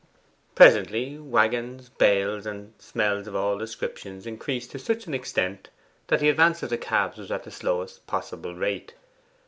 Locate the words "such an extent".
4.79-5.69